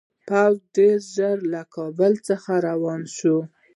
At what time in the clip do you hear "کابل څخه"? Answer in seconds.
1.75-2.51